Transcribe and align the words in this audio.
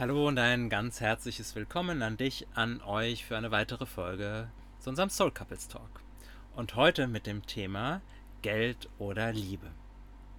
Hallo 0.00 0.28
und 0.28 0.38
ein 0.38 0.70
ganz 0.70 1.02
herzliches 1.02 1.54
Willkommen 1.54 2.00
an 2.00 2.16
dich, 2.16 2.46
an 2.54 2.80
euch 2.80 3.26
für 3.26 3.36
eine 3.36 3.50
weitere 3.50 3.84
Folge 3.84 4.48
zu 4.78 4.88
unserem 4.88 5.10
Soul 5.10 5.30
Couples 5.30 5.68
Talk. 5.68 6.00
Und 6.56 6.74
heute 6.74 7.06
mit 7.06 7.26
dem 7.26 7.44
Thema 7.44 8.00
Geld 8.40 8.88
oder 8.98 9.30
Liebe. 9.34 9.66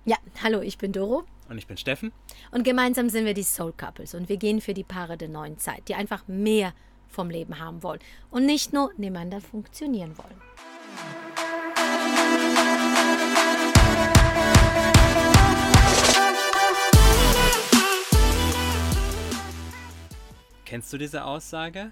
Ja, 0.03 0.17
hallo, 0.41 0.61
ich 0.61 0.79
bin 0.79 0.93
Doro. 0.93 1.25
Und 1.47 1.59
ich 1.59 1.67
bin 1.67 1.77
Steffen. 1.77 2.11
Und 2.49 2.63
gemeinsam 2.63 3.07
sind 3.09 3.23
wir 3.25 3.35
die 3.35 3.43
Soul 3.43 3.71
Couples 3.73 4.15
und 4.15 4.29
wir 4.29 4.37
gehen 4.37 4.61
für 4.61 4.73
die 4.73 4.83
Paare 4.83 5.15
der 5.15 5.29
neuen 5.29 5.59
Zeit, 5.59 5.87
die 5.87 5.93
einfach 5.93 6.27
mehr 6.27 6.73
vom 7.07 7.29
Leben 7.29 7.59
haben 7.59 7.83
wollen 7.83 7.99
und 8.31 8.47
nicht 8.47 8.73
nur 8.73 8.91
nebeneinander 8.97 9.41
funktionieren 9.41 10.17
wollen. 10.17 10.41
Kennst 20.71 20.93
du 20.93 20.97
diese 20.97 21.25
Aussage? 21.25 21.91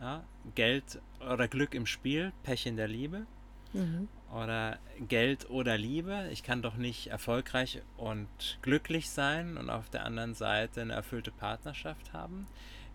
Ja, 0.00 0.24
Geld 0.56 1.00
oder 1.20 1.46
Glück 1.46 1.72
im 1.72 1.86
Spiel, 1.86 2.32
Pech 2.42 2.66
in 2.66 2.76
der 2.76 2.88
Liebe? 2.88 3.26
Mhm. 3.72 4.08
Oder 4.34 4.80
Geld 5.06 5.48
oder 5.50 5.78
Liebe? 5.78 6.28
Ich 6.32 6.42
kann 6.42 6.60
doch 6.60 6.74
nicht 6.74 7.06
erfolgreich 7.06 7.80
und 7.96 8.26
glücklich 8.60 9.08
sein 9.08 9.56
und 9.56 9.70
auf 9.70 9.88
der 9.88 10.04
anderen 10.04 10.34
Seite 10.34 10.80
eine 10.82 10.94
erfüllte 10.94 11.30
Partnerschaft 11.30 12.12
haben. 12.12 12.48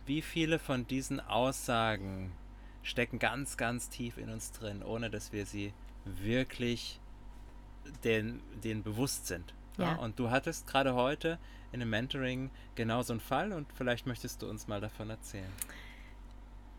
Wie 0.06 0.22
viele 0.22 0.60
von 0.60 0.86
diesen 0.88 1.22
Aussagen 1.22 2.34
stecken 2.82 3.18
ganz, 3.18 3.56
ganz 3.56 3.88
tief 3.88 4.18
in 4.18 4.30
uns 4.30 4.52
drin, 4.52 4.84
ohne 4.84 5.10
dass 5.10 5.32
wir 5.32 5.46
sie 5.46 5.72
wirklich 6.04 7.00
den, 8.04 8.42
den 8.62 8.84
bewusst 8.84 9.28
sind? 9.28 9.54
Ja. 9.78 9.94
ja. 9.94 9.96
Und 9.96 10.20
du 10.20 10.32
hattest 10.32 10.68
gerade 10.68 10.96
heute 10.96 11.40
in 11.74 11.82
einem 11.82 11.90
Mentoring 11.90 12.52
genau 12.76 13.02
so 13.02 13.14
einen 13.14 13.20
Fall 13.20 13.52
und 13.52 13.68
vielleicht 13.74 14.06
möchtest 14.06 14.42
du 14.42 14.50
uns 14.50 14.68
mal 14.68 14.80
davon 14.80 15.10
erzählen. 15.10 15.52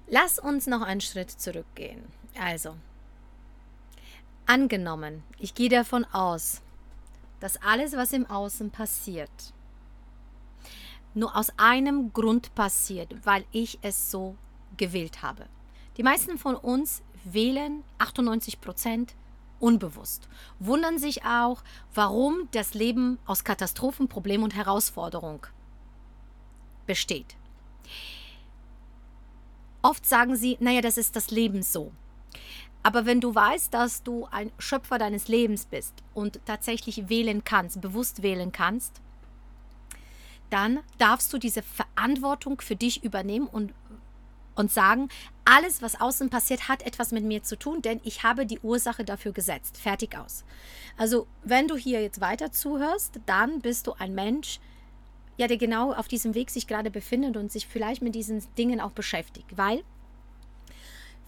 Lass 0.07 0.39
uns 0.39 0.67
noch 0.67 0.83
einen 0.83 1.01
Schritt 1.01 1.31
zurückgehen. 1.31 2.05
Also, 2.39 2.77
angenommen, 4.47 5.25
ich 5.39 5.55
gehe 5.55 5.69
davon 5.69 6.05
aus, 6.07 6.63
dass 7.41 7.61
alles, 7.63 7.97
was 7.97 8.13
im 8.13 8.27
Außen 8.27 8.71
passiert, 8.71 9.53
nur 11.15 11.37
aus 11.37 11.51
einem 11.59 12.13
Grund 12.13 12.55
passiert, 12.55 13.15
weil 13.25 13.45
ich 13.53 13.79
es 13.83 14.11
so 14.11 14.37
gewählt 14.77 15.23
habe. 15.23 15.47
Die 15.97 16.03
meisten 16.03 16.39
von 16.39 16.57
uns 16.57 17.03
wählen 17.25 17.83
98 17.99 18.61
Prozent 18.61 19.15
unbewusst, 19.65 20.29
wundern 20.59 20.99
sich 20.99 21.25
auch, 21.25 21.65
warum 21.95 22.49
das 22.53 22.75
Leben 22.75 23.19
aus 23.25 23.45
Katastrophen, 23.45 24.09
Problemen 24.09 24.45
und 24.45 24.55
Herausforderungen 24.55 25.41
besteht. 26.87 27.35
Oft 29.81 30.05
sagen 30.07 30.37
sie, 30.37 30.59
naja, 30.61 30.83
das 30.83 30.99
ist 30.99 31.17
das 31.17 31.31
Leben 31.31 31.63
so. 31.63 31.93
Aber 32.83 33.07
wenn 33.07 33.23
du 33.23 33.35
weißt, 33.35 33.73
dass 33.73 34.03
du 34.03 34.27
ein 34.31 34.53
Schöpfer 34.59 34.99
deines 34.99 35.29
Lebens 35.29 35.65
bist 35.65 35.95
und 36.13 36.41
tatsächlich 36.45 37.09
wählen 37.09 37.43
kannst, 37.43 37.81
bewusst 37.81 38.23
wählen 38.23 38.53
kannst, 38.53 39.01
dann 40.51 40.81
darfst 40.99 41.33
du 41.33 41.39
diese 41.39 41.63
Verantwortung 41.63 42.61
für 42.61 42.77
dich 42.77 43.03
übernehmen 43.03 43.47
und 43.47 43.73
und 44.55 44.73
sagen, 44.73 45.09
alles, 45.45 45.83
was 45.83 46.01
außen 46.01 46.31
passiert, 46.31 46.69
hat 46.69 46.83
etwas 46.83 47.13
mit 47.13 47.25
mir 47.25 47.43
zu 47.43 47.59
tun, 47.59 47.83
denn 47.83 48.01
ich 48.05 48.23
habe 48.23 48.47
die 48.47 48.61
Ursache 48.61 49.05
dafür 49.05 49.33
gesetzt. 49.33 49.77
Fertig 49.77 50.17
aus. 50.17 50.45
Also, 50.97 51.27
wenn 51.43 51.69
du 51.69 51.77
hier 51.77 52.01
jetzt 52.01 52.21
weiter 52.21 52.53
zuhörst, 52.53 53.21
dann 53.27 53.61
bist 53.61 53.87
du 53.87 53.93
ein 53.99 54.15
Mensch, 54.15 54.61
ja, 55.37 55.47
der 55.47 55.57
genau 55.57 55.93
auf 55.93 56.09
diesem 56.09 56.35
Weg 56.35 56.51
sich 56.51 56.67
gerade 56.67 56.91
befindet 56.91 57.37
und 57.37 57.51
sich 57.51 57.67
vielleicht 57.67 58.03
mit 58.03 58.15
diesen 58.15 58.43
Dingen 58.57 58.81
auch 58.81 58.93
beschäftigt, 58.93 59.57
weil 59.57 59.83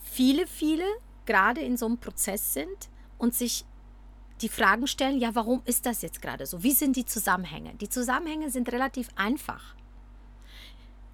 viele, 0.00 0.46
viele 0.46 0.84
gerade 1.26 1.60
in 1.60 1.76
so 1.76 1.86
einem 1.86 1.98
Prozess 1.98 2.54
sind 2.54 2.88
und 3.18 3.34
sich 3.34 3.64
die 4.42 4.48
Fragen 4.48 4.86
stellen, 4.86 5.18
ja, 5.18 5.34
warum 5.34 5.62
ist 5.64 5.86
das 5.86 6.02
jetzt 6.02 6.20
gerade 6.20 6.46
so? 6.46 6.62
Wie 6.62 6.72
sind 6.72 6.96
die 6.96 7.06
Zusammenhänge? 7.06 7.74
Die 7.74 7.88
Zusammenhänge 7.88 8.50
sind 8.50 8.70
relativ 8.70 9.08
einfach. 9.16 9.75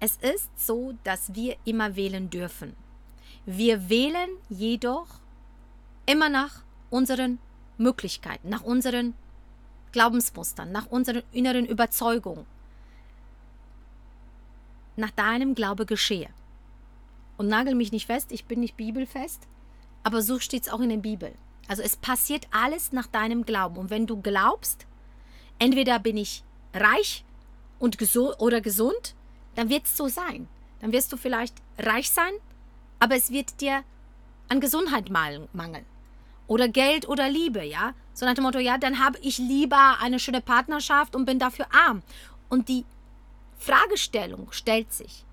Es 0.05 0.17
ist 0.17 0.49
so, 0.59 0.95
dass 1.05 1.33
wir 1.33 1.55
immer 1.63 1.95
wählen 1.95 2.29
dürfen. 2.29 2.75
Wir 3.45 3.87
wählen 3.87 4.31
jedoch 4.49 5.07
immer 6.05 6.27
nach 6.27 6.61
unseren 6.89 7.39
Möglichkeiten, 7.77 8.49
nach 8.49 8.63
unseren 8.63 9.13
Glaubensmustern, 9.93 10.73
nach 10.73 10.87
unseren 10.87 11.23
inneren 11.31 11.65
Überzeugungen. 11.65 12.45
Nach 14.97 15.11
deinem 15.11 15.55
Glaube 15.55 15.85
geschehe. 15.85 16.27
Und 17.37 17.47
nagel 17.47 17.73
mich 17.73 17.93
nicht 17.93 18.07
fest, 18.07 18.33
ich 18.33 18.43
bin 18.43 18.59
nicht 18.59 18.75
bibelfest, 18.75 19.47
aber 20.03 20.21
so 20.21 20.37
steht 20.37 20.63
es 20.63 20.69
auch 20.69 20.81
in 20.81 20.89
der 20.89 20.97
Bibel. 20.97 21.31
Also 21.69 21.81
es 21.81 21.95
passiert 21.95 22.45
alles 22.51 22.91
nach 22.91 23.07
deinem 23.07 23.45
Glauben. 23.45 23.77
Und 23.77 23.89
wenn 23.89 24.05
du 24.05 24.21
glaubst, 24.21 24.85
entweder 25.59 25.97
bin 25.97 26.17
ich 26.17 26.43
reich 26.73 27.23
und 27.79 27.97
gesund 27.97 28.35
oder 28.39 28.59
gesund 28.59 29.15
dann 29.55 29.69
wird 29.69 29.85
es 29.85 29.97
so 29.97 30.07
sein. 30.07 30.47
Dann 30.79 30.91
wirst 30.91 31.11
du 31.13 31.17
vielleicht 31.17 31.55
reich 31.77 32.09
sein, 32.09 32.33
aber 32.99 33.15
es 33.15 33.31
wird 33.31 33.61
dir 33.61 33.83
an 34.49 34.59
Gesundheit 34.59 35.09
mangeln. 35.09 35.85
Oder 36.47 36.67
Geld 36.67 37.07
oder 37.07 37.29
Liebe, 37.29 37.63
ja? 37.63 37.93
So 38.13 38.25
nach 38.25 38.33
dem 38.33 38.43
Motto, 38.43 38.59
ja, 38.59 38.77
dann 38.77 39.03
habe 39.03 39.17
ich 39.19 39.37
lieber 39.37 39.97
eine 40.01 40.19
schöne 40.19 40.41
Partnerschaft 40.41 41.15
und 41.15 41.25
bin 41.25 41.39
dafür 41.39 41.67
arm. 41.73 42.03
Und 42.49 42.69
die 42.69 42.85
Fragestellung 43.57 44.51
stellt 44.51 44.91
sich, 44.91 45.25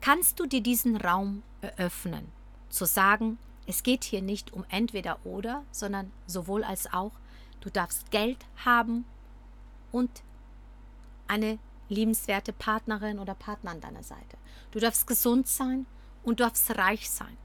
kannst 0.00 0.40
du 0.40 0.46
dir 0.46 0.62
diesen 0.62 0.96
Raum 0.96 1.42
eröffnen, 1.60 2.32
zu 2.70 2.86
sagen, 2.86 3.38
es 3.66 3.82
geht 3.82 4.02
hier 4.02 4.22
nicht 4.22 4.52
um 4.52 4.64
entweder 4.68 5.18
oder, 5.24 5.62
sondern 5.70 6.10
sowohl 6.26 6.64
als 6.64 6.92
auch, 6.92 7.12
du 7.60 7.70
darfst 7.70 8.10
Geld 8.10 8.38
haben 8.64 9.04
und 9.92 10.10
eine 11.28 11.58
liebenswerte 11.90 12.52
Partnerin 12.52 13.18
oder 13.18 13.34
Partner 13.34 13.72
an 13.72 13.80
deiner 13.80 14.02
Seite. 14.02 14.38
Du 14.70 14.78
darfst 14.78 15.06
gesund 15.06 15.48
sein 15.48 15.86
und 16.22 16.40
du 16.40 16.44
darfst 16.44 16.76
reich 16.76 17.10
sein. 17.10 17.36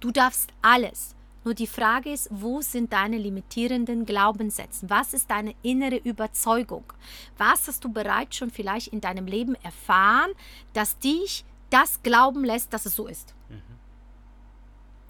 Du 0.00 0.10
darfst 0.10 0.52
alles. 0.62 1.14
Nur 1.44 1.54
die 1.54 1.66
Frage 1.66 2.10
ist, 2.10 2.28
wo 2.30 2.62
sind 2.62 2.92
deine 2.92 3.18
limitierenden 3.18 4.06
Glaubenssätze? 4.06 4.88
Was 4.88 5.12
ist 5.12 5.30
deine 5.30 5.54
innere 5.62 5.96
Überzeugung? 5.96 6.84
Was 7.36 7.68
hast 7.68 7.84
du 7.84 7.92
bereits 7.92 8.36
schon 8.36 8.50
vielleicht 8.50 8.88
in 8.88 9.02
deinem 9.02 9.26
Leben 9.26 9.54
erfahren, 9.56 10.30
dass 10.72 10.98
dich 10.98 11.44
das 11.68 12.02
glauben 12.02 12.44
lässt, 12.44 12.72
dass 12.72 12.86
es 12.86 12.94
so 12.94 13.06
ist? 13.06 13.34
Mhm. 13.50 13.62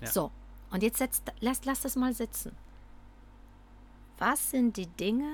Ja. 0.01 0.07
So, 0.09 0.33
und 0.71 0.83
jetzt 0.83 0.99
setz, 0.99 1.23
lass, 1.39 1.65
lass 1.65 1.83
das 1.83 1.95
mal 1.95 2.13
sitzen. 2.13 2.51
Was 4.19 4.51
sind 4.51 4.77
die 4.77 4.87
Dinge, 4.87 5.31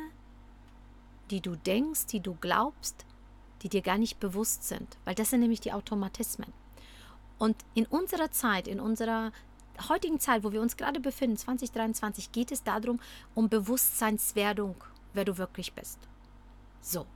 die 1.30 1.40
du 1.40 1.56
denkst, 1.56 2.06
die 2.06 2.20
du 2.20 2.34
glaubst, 2.34 3.06
die 3.62 3.68
dir 3.68 3.82
gar 3.82 3.98
nicht 3.98 4.20
bewusst 4.20 4.64
sind, 4.64 4.96
weil 5.04 5.14
das 5.14 5.30
sind 5.30 5.40
nämlich 5.40 5.60
die 5.60 5.72
Automatismen. 5.72 6.52
Und 7.38 7.56
in 7.74 7.86
unserer 7.86 8.30
Zeit, 8.30 8.68
in 8.68 8.80
unserer 8.80 9.32
heutigen 9.88 10.20
Zeit, 10.20 10.44
wo 10.44 10.52
wir 10.52 10.60
uns 10.60 10.76
gerade 10.76 11.00
befinden, 11.00 11.36
2023, 11.36 12.32
geht 12.32 12.52
es 12.52 12.62
darum, 12.62 13.00
um 13.34 13.48
Bewusstseinswerdung, 13.48 14.76
wer 15.14 15.24
du 15.24 15.38
wirklich 15.38 15.72
bist. 15.72 15.98
So. 16.80 17.06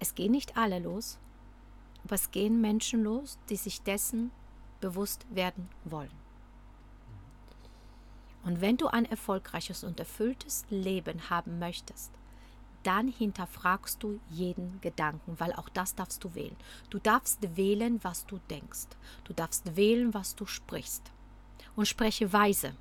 Es 0.00 0.14
gehen 0.14 0.32
nicht 0.32 0.56
alle 0.56 0.78
los, 0.78 1.18
aber 2.04 2.14
es 2.14 2.30
gehen 2.30 2.60
Menschen 2.60 3.02
los, 3.02 3.38
die 3.48 3.56
sich 3.56 3.82
dessen 3.82 4.30
bewusst 4.80 5.26
werden 5.34 5.68
wollen. 5.84 6.28
Und 8.44 8.60
wenn 8.60 8.76
du 8.76 8.86
ein 8.86 9.04
erfolgreiches 9.04 9.82
und 9.82 9.98
erfülltes 9.98 10.64
Leben 10.70 11.28
haben 11.28 11.58
möchtest, 11.58 12.12
dann 12.82 13.08
hinterfragst 13.08 14.02
du 14.02 14.20
jeden 14.30 14.80
Gedanken, 14.80 15.38
weil 15.38 15.52
auch 15.52 15.68
das 15.68 15.94
darfst 15.94 16.22
du 16.24 16.34
wählen. 16.34 16.56
Du 16.90 16.98
darfst 16.98 17.56
wählen, 17.56 18.02
was 18.02 18.26
du 18.26 18.38
denkst. 18.50 18.88
Du 19.24 19.32
darfst 19.32 19.76
wählen, 19.76 20.14
was 20.14 20.36
du 20.36 20.46
sprichst. 20.46 21.12
Und 21.76 21.86
spreche 21.86 22.32
weise. 22.32 22.74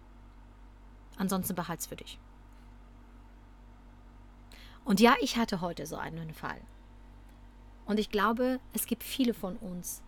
Ansonsten 1.18 1.56
behalt's 1.56 1.88
für 1.88 1.96
dich. 1.96 2.20
Und 4.86 5.00
ja, 5.00 5.16
ich 5.22 5.38
hatte 5.38 5.62
heute 5.62 5.86
so 5.86 5.98
einen 5.98 6.34
Fall. 6.34 6.62
Und 7.86 8.00
ich 8.00 8.10
glaube, 8.10 8.60
es 8.74 8.86
gibt 8.86 9.04
viele 9.04 9.34
von 9.34 9.58
uns 9.58 10.02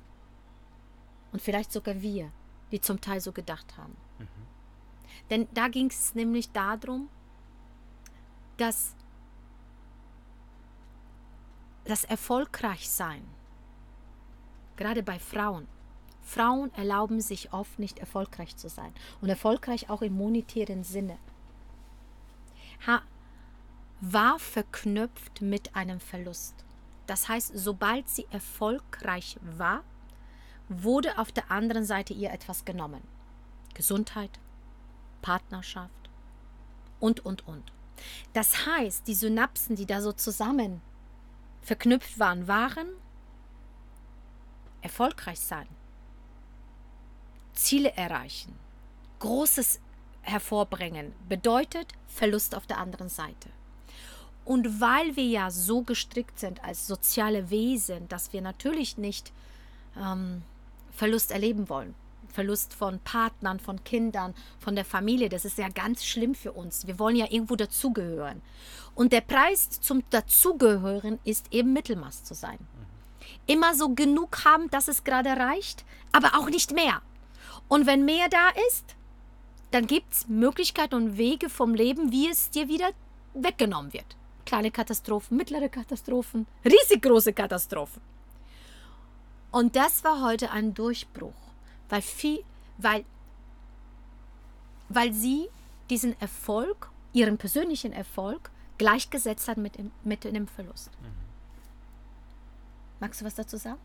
und 1.32 1.42
vielleicht 1.42 1.72
sogar 1.72 2.02
wir, 2.02 2.32
die 2.72 2.82
zum 2.82 3.02
Teil 3.02 3.22
so 3.22 3.32
gedacht 3.32 3.78
haben. 3.78 3.96
Mhm. 4.20 4.28
Denn 5.30 5.48
da 5.54 5.68
ging 5.68 5.88
es 5.88 6.16
nämlich 6.16 6.52
darum, 6.52 7.10
dass 8.58 8.96
das 11.90 12.04
Erfolgreichsein, 12.04 13.24
gerade 14.76 15.02
bei 15.02 15.18
Frauen, 15.18 15.68
Frauen 16.22 16.72
erlauben 16.76 17.20
sich 17.20 17.52
oft 17.52 17.80
nicht 17.80 17.98
erfolgreich 17.98 18.56
zu 18.56 18.70
sein 18.70 18.94
und 19.22 19.30
erfolgreich 19.30 19.90
auch 19.90 20.04
im 20.04 20.14
monetären 20.14 20.84
Sinne, 20.84 21.18
war 24.02 24.38
verknüpft 24.38 25.42
mit 25.42 25.76
einem 25.76 26.00
Verlust. 26.00 26.54
Das 27.08 27.28
heißt, 27.28 27.54
sobald 27.56 28.08
sie 28.08 28.28
erfolgreich 28.30 29.40
war, 29.42 29.84
wurde 30.68 31.18
auf 31.18 31.32
der 31.32 31.50
anderen 31.50 31.86
Seite 31.86 32.14
ihr 32.14 32.32
etwas 32.32 32.66
genommen. 32.66 33.02
Gesundheit, 33.74 34.40
Partnerschaft 35.24 36.10
und, 37.00 37.26
und, 37.26 37.48
und. 37.48 37.74
Das 38.34 38.68
heißt, 38.68 39.08
die 39.08 39.16
Synapsen, 39.16 39.76
die 39.76 39.88
da 39.88 40.02
so 40.02 40.12
zusammen 40.14 40.82
verknüpft 41.62 42.20
waren, 42.20 42.48
waren 42.48 42.88
erfolgreich 44.82 45.40
sein, 45.40 45.68
Ziele 47.54 47.96
erreichen, 47.96 48.56
Großes 49.20 49.80
hervorbringen, 50.22 51.14
bedeutet 51.28 51.94
Verlust 52.08 52.56
auf 52.56 52.66
der 52.68 52.78
anderen 52.78 53.10
Seite. 53.10 53.50
Und 54.46 54.82
weil 54.82 55.16
wir 55.16 55.26
ja 55.26 55.52
so 55.52 55.84
gestrickt 55.84 56.40
sind 56.40 56.64
als 56.64 56.88
soziale 56.88 57.50
Wesen, 57.50 58.08
dass 58.08 58.34
wir 58.34 58.42
natürlich 58.42 58.98
nicht 58.98 59.32
ähm, 59.98 60.42
Verlust 60.92 61.32
erleben 61.32 61.70
wollen, 61.70 61.94
Verlust 62.30 62.74
von 62.74 63.00
Partnern, 63.00 63.60
von 63.60 63.84
Kindern, 63.84 64.34
von 64.60 64.76
der 64.76 64.86
Familie, 64.86 65.30
das 65.30 65.46
ist 65.46 65.58
ja 65.58 65.70
ganz 65.70 66.06
schlimm 66.06 66.36
für 66.36 66.52
uns. 66.52 66.88
Wir 66.88 67.00
wollen 67.00 67.16
ja 67.16 67.28
irgendwo 67.30 67.56
dazugehören. 67.56 68.42
Und 68.96 69.14
der 69.14 69.22
Preis 69.22 69.70
zum 69.70 70.04
Dazugehören 70.10 71.20
ist 71.24 71.54
eben 71.54 71.74
Mittelmaß 71.74 72.24
zu 72.24 72.34
sein. 72.34 72.60
Immer 73.48 73.76
so 73.76 73.90
genug 73.90 74.46
haben, 74.46 74.70
dass 74.70 74.88
es 74.88 75.04
gerade 75.04 75.30
reicht, 75.30 75.86
aber 76.12 76.38
auch 76.38 76.50
nicht 76.50 76.74
mehr. 76.74 77.02
Und 77.68 77.86
wenn 77.86 78.06
mehr 78.06 78.30
da 78.30 78.50
ist, 78.68 78.96
dann 79.72 79.88
gibt 79.88 80.14
es 80.14 80.28
Möglichkeiten 80.28 80.96
und 80.96 81.18
Wege 81.18 81.50
vom 81.50 81.76
Leben, 81.76 82.12
wie 82.12 82.30
es 82.30 82.50
dir 82.50 82.68
wieder 82.68 82.90
weggenommen 83.34 83.94
wird. 83.94 84.18
Kleine 84.46 84.72
Katastrophen, 84.72 85.38
mittlere 85.38 85.70
Katastrophen, 85.70 86.48
riesig 86.66 87.02
große 87.02 87.34
Katastrophen. 87.34 88.02
Und 89.52 89.76
das 89.76 90.04
war 90.04 90.22
heute 90.22 90.52
ein 90.52 90.74
Durchbruch, 90.74 91.49
weil, 91.90 92.02
viel, 92.02 92.44
weil, 92.78 93.04
weil 94.90 95.14
sie 95.14 95.48
diesen 95.90 96.20
Erfolg, 96.22 96.90
ihren 97.14 97.38
persönlichen 97.38 97.94
Erfolg, 97.94 98.52
gleichgesetzt 98.78 99.48
hat 99.48 99.58
mit, 99.58 99.74
mit 100.06 100.24
dem 100.24 100.48
Verlust. 100.48 100.92
Mhm. 101.02 101.08
Magst 103.00 103.22
du 103.22 103.26
was 103.26 103.36
dazu 103.36 103.58
sagen? 103.58 103.80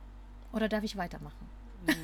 Oder 0.53 0.69
darf 0.69 0.85
ich 0.85 0.97
weitermachen? 0.97 1.49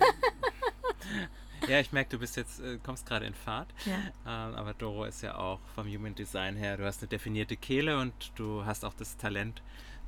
Ja, 1.69 1.79
ich 1.79 1.93
merke, 1.93 2.11
du 2.11 2.19
bist 2.19 2.37
jetzt, 2.37 2.61
äh, 2.61 2.79
kommst 2.83 3.07
gerade 3.07 3.27
in 3.27 3.35
Fahrt. 3.35 3.69
Ja. 3.85 3.97
Ähm, 4.27 4.55
aber 4.55 4.75
Doro 4.75 5.05
ist 5.05 5.23
ja 5.23 5.37
auch 5.37 5.61
vom 5.75 5.87
Human 5.87 6.15
Design 6.15 6.57
her, 6.57 6.77
du 6.77 6.85
hast 6.85 7.01
eine 7.03 7.09
definierte 7.09 7.57
Kehle 7.57 7.99
und 7.99 8.13
du 8.37 8.65
hast 8.65 8.85
auch 8.85 8.95
das 8.95 9.17
Talent 9.17 9.63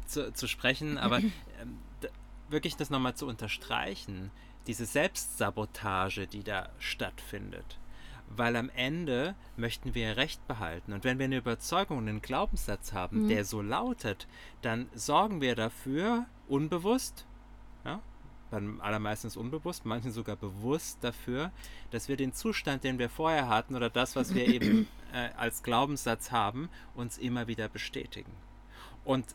zu, 0.06 0.32
zu 0.32 0.46
sprechen. 0.46 0.98
Aber 0.98 1.18
ähm, 1.60 1.78
wirklich 2.48 2.76
das 2.76 2.90
nochmal 2.90 3.14
zu 3.14 3.26
unterstreichen, 3.26 4.30
diese 4.66 4.86
Selbstsabotage, 4.86 6.26
die 6.26 6.42
da 6.42 6.68
stattfindet. 6.78 7.78
Weil 8.28 8.56
am 8.56 8.70
Ende 8.70 9.34
möchten 9.56 9.94
wir 9.94 10.16
Recht 10.16 10.46
behalten. 10.48 10.92
Und 10.92 11.04
wenn 11.04 11.18
wir 11.18 11.26
eine 11.26 11.36
Überzeugung, 11.36 11.98
einen 11.98 12.22
Glaubenssatz 12.22 12.92
haben, 12.92 13.24
mhm. 13.24 13.28
der 13.28 13.44
so 13.44 13.60
lautet, 13.60 14.26
dann 14.62 14.88
sorgen 14.94 15.40
wir 15.40 15.54
dafür, 15.54 16.26
unbewusst, 16.48 17.26
ja, 17.84 18.00
beim 18.50 18.80
allermeistens 18.80 19.36
unbewusst, 19.36 19.84
manchen 19.84 20.12
sogar 20.12 20.36
bewusst 20.36 20.98
dafür, 21.02 21.50
dass 21.90 22.08
wir 22.08 22.16
den 22.16 22.32
Zustand, 22.32 22.84
den 22.84 22.98
wir 22.98 23.08
vorher 23.08 23.48
hatten 23.48 23.74
oder 23.74 23.90
das, 23.90 24.14
was 24.14 24.34
wir 24.34 24.46
eben 24.46 24.86
äh, 25.12 25.30
als 25.36 25.62
Glaubenssatz 25.62 26.30
haben, 26.30 26.68
uns 26.94 27.18
immer 27.18 27.48
wieder 27.48 27.68
bestätigen. 27.68 28.32
Und 29.04 29.26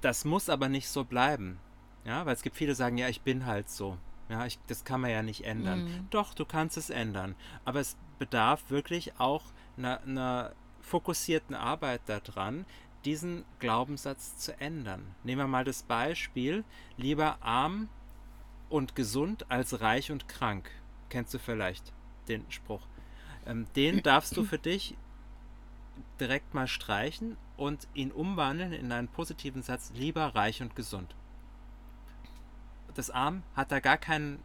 das 0.00 0.24
muss 0.24 0.48
aber 0.48 0.68
nicht 0.68 0.88
so 0.88 1.04
bleiben. 1.04 1.58
Ja, 2.04 2.24
weil 2.24 2.34
es 2.34 2.42
gibt 2.42 2.56
viele, 2.56 2.72
die 2.72 2.76
sagen, 2.76 2.96
ja, 2.96 3.08
ich 3.08 3.20
bin 3.20 3.44
halt 3.44 3.68
so. 3.68 3.98
Ja, 4.28 4.44
ich, 4.46 4.58
das 4.66 4.84
kann 4.84 5.00
man 5.00 5.10
ja 5.10 5.22
nicht 5.22 5.44
ändern. 5.44 5.84
Mhm. 5.84 6.06
Doch, 6.10 6.34
du 6.34 6.44
kannst 6.44 6.76
es 6.76 6.90
ändern. 6.90 7.34
Aber 7.64 7.80
es 7.80 7.96
bedarf 8.18 8.70
wirklich 8.70 9.18
auch 9.18 9.44
einer, 9.76 10.02
einer 10.02 10.52
fokussierten 10.80 11.54
Arbeit 11.54 12.02
daran, 12.06 12.66
diesen 13.04 13.44
Glaubenssatz 13.58 14.36
zu 14.38 14.58
ändern. 14.60 15.14
Nehmen 15.22 15.42
wir 15.42 15.46
mal 15.46 15.64
das 15.64 15.82
Beispiel, 15.82 16.64
lieber 16.96 17.38
arm 17.40 17.88
und 18.68 18.94
gesund 18.94 19.50
als 19.50 19.80
reich 19.80 20.10
und 20.10 20.28
krank. 20.28 20.70
Kennst 21.08 21.32
du 21.32 21.38
vielleicht 21.38 21.92
den 22.28 22.44
Spruch? 22.50 22.86
Ähm, 23.46 23.66
den 23.76 24.02
darfst 24.02 24.36
du 24.36 24.44
für 24.44 24.58
dich 24.58 24.96
direkt 26.20 26.54
mal 26.54 26.66
streichen 26.66 27.36
und 27.56 27.88
ihn 27.94 28.12
umwandeln 28.12 28.72
in 28.72 28.92
einen 28.92 29.08
positiven 29.08 29.62
Satz, 29.62 29.92
lieber 29.94 30.34
reich 30.34 30.60
und 30.60 30.76
gesund. 30.76 31.14
Das 32.98 33.10
Arm 33.10 33.44
hat 33.54 33.70
da 33.70 33.78
gar 33.78 33.96
keinen 33.96 34.42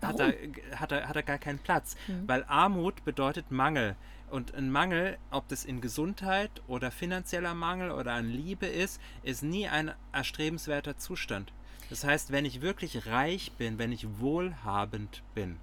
hat 0.00 0.20
er, 0.20 0.32
hat, 0.78 0.90
er, 0.90 1.06
hat 1.06 1.16
er 1.16 1.22
gar 1.22 1.36
keinen 1.36 1.58
Platz, 1.58 1.96
mhm. 2.06 2.26
weil 2.26 2.44
Armut 2.44 3.04
bedeutet 3.04 3.50
Mangel. 3.50 3.94
Und 4.30 4.54
ein 4.54 4.70
Mangel, 4.70 5.18
ob 5.30 5.48
das 5.48 5.66
in 5.66 5.82
Gesundheit 5.82 6.50
oder 6.66 6.90
finanzieller 6.90 7.52
Mangel 7.52 7.90
oder 7.90 8.12
an 8.12 8.26
Liebe 8.26 8.64
ist, 8.64 9.02
ist 9.22 9.42
nie 9.42 9.68
ein 9.68 9.92
erstrebenswerter 10.12 10.96
Zustand. 10.96 11.52
Das 11.90 12.04
heißt, 12.04 12.32
wenn 12.32 12.46
ich 12.46 12.62
wirklich 12.62 13.06
reich 13.06 13.52
bin, 13.58 13.78
wenn 13.78 13.92
ich 13.92 14.18
wohlhabend 14.18 15.22
bin, 15.34 15.58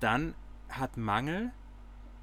dann 0.00 0.34
hat 0.68 0.98
Mangel 0.98 1.50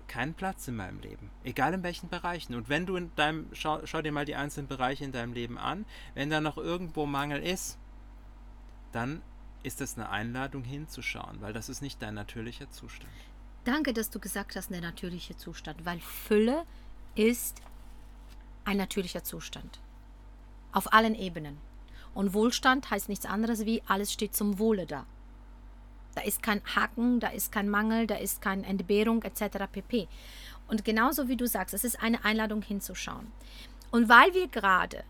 keinen 0.08 0.36
Platz 0.36 0.68
in 0.68 0.76
meinem 0.76 1.00
Leben. 1.00 1.32
Egal 1.44 1.74
in 1.74 1.82
welchen 1.82 2.10
Bereichen. 2.10 2.54
Und 2.54 2.70
wenn 2.70 2.86
du 2.86 2.96
in 2.96 3.10
deinem, 3.16 3.48
schau, 3.54 3.84
schau 3.86 4.04
dir 4.04 4.12
mal 4.12 4.26
die 4.26 4.36
einzelnen 4.36 4.68
Bereiche 4.68 5.04
in 5.04 5.12
deinem 5.12 5.34
Leben 5.34 5.58
an, 5.58 5.86
wenn 6.14 6.30
da 6.30 6.42
noch 6.42 6.58
irgendwo 6.58 7.08
Mangel 7.08 7.42
ist, 7.42 7.80
dann 8.92 9.22
ist 9.64 9.82
das 9.82 9.98
eine 9.98 10.10
Einladung 10.10 10.64
hinzuschauen, 10.64 11.42
weil 11.42 11.54
das 11.54 11.70
ist 11.70 11.82
nicht 11.82 12.02
dein 12.02 12.14
natürlicher 12.14 12.70
Zustand. 12.72 13.12
Danke, 13.66 13.94
dass 13.94 14.10
du 14.10 14.20
gesagt 14.20 14.56
hast, 14.56 14.72
der 14.72 14.82
natürliche 14.82 15.36
Zustand, 15.36 15.86
weil 15.86 16.00
Fülle 16.00 16.66
ist 17.16 17.62
ein 18.64 18.78
natürlicher 18.78 19.24
Zustand. 19.24 19.80
Auf 20.72 20.94
allen 20.94 21.16
Ebenen. 21.16 21.58
Und 22.14 22.34
Wohlstand 22.34 22.90
heißt 22.90 23.10
nichts 23.10 23.26
anderes 23.26 23.66
wie, 23.66 23.82
alles 23.88 24.14
steht 24.14 24.36
zum 24.36 24.60
Wohle 24.60 24.86
da. 24.86 25.06
Da 26.16 26.22
ist 26.22 26.42
kein 26.42 26.62
Haken, 26.76 27.20
da 27.20 27.28
ist 27.28 27.52
kein 27.52 27.70
Mangel, 27.70 28.08
da 28.08 28.16
ist 28.16 28.42
keine 28.42 28.66
Entbehrung 28.66 29.22
etc. 29.24 29.68
pp. 29.72 30.08
Und 30.68 30.86
genauso 30.86 31.28
wie 31.28 31.38
du 31.38 31.48
sagst, 31.48 31.74
es 31.74 31.84
ist 31.84 32.02
eine 32.02 32.24
Einladung 32.26 32.62
hinzuschauen. 32.62 33.28
Und 33.92 34.10
weil 34.10 34.34
wir 34.34 34.48
gerade 34.48 35.04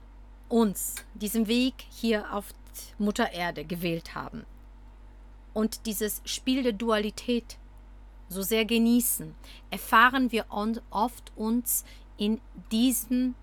uns 0.48 0.96
diesen 1.14 1.48
Weg 1.48 1.74
hier 1.90 2.34
auf 2.34 2.54
Mutter 2.98 3.32
Erde 3.32 3.66
gewählt 3.66 4.16
haben 4.16 4.46
und 5.54 5.86
dieses 5.86 6.22
Spiel 6.26 6.64
der 6.64 6.74
Dualität 6.74 7.58
so 8.30 8.42
sehr 8.42 8.66
genießen, 8.66 9.36
erfahren 9.72 10.32
wir 10.32 10.46
oft 10.90 11.32
uns 11.36 11.84
in 12.18 12.40
diesen 12.72 13.36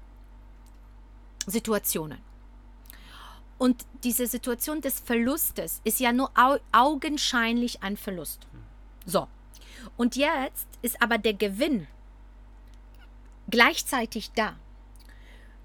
Situationen. 1.47 2.19
Und 3.59 3.87
diese 4.05 4.27
Situation 4.27 4.81
des 4.81 5.01
Verlustes 5.01 5.81
ist 5.85 5.99
ja 5.99 6.13
nur 6.13 6.31
au 6.37 6.59
augenscheinlich 6.73 7.83
ein 7.83 7.97
Verlust. 7.97 8.47
So. 9.07 9.29
Und 9.97 10.17
jetzt 10.17 10.67
ist 10.83 11.01
aber 11.03 11.19
der 11.19 11.35
Gewinn 11.35 11.87
gleichzeitig 13.49 14.31
da. 14.33 14.57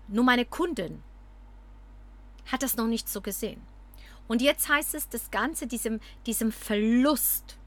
Nur 0.08 0.24
meine 0.24 0.46
Kundin 0.46 1.04
hat 2.46 2.64
das 2.64 2.76
noch 2.76 2.88
nicht 2.88 3.10
so 3.10 3.22
gesehen. 3.22 3.62
Und 4.28 4.42
jetzt 4.42 4.70
heißt 4.70 4.96
es, 4.96 5.10
das 5.10 5.32
Ganze, 5.32 5.68
diesem, 5.68 6.00
diesem 6.26 6.52
Verlust, 6.52 7.58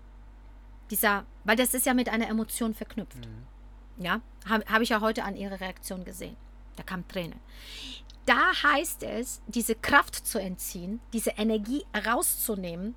dieser, 0.91 1.27
weil 1.45 1.57
das 1.57 1.75
ist 1.75 1.87
ja 1.87 1.95
mit 1.95 2.09
einer 2.09 2.29
Emotion 2.29 2.75
verknüpft. 2.75 3.27
Mhm. 3.27 4.05
Ja, 4.05 4.21
habe 4.47 4.65
hab 4.67 4.83
ich 4.83 4.89
ja 4.89 5.01
heute 5.01 5.25
an 5.25 5.37
ihrer 5.37 5.61
Reaktion 5.61 6.05
gesehen. 6.05 6.37
Da 6.77 6.83
kamen 6.83 7.07
Tränen 7.07 7.39
da 8.27 8.53
heißt 8.63 9.03
es, 9.03 9.43
diese 9.47 9.75
Kraft 9.75 10.15
zu 10.15 10.41
entziehen, 10.41 11.01
diese 11.13 11.31
Energie 11.31 11.85
rauszunehmen 12.07 12.95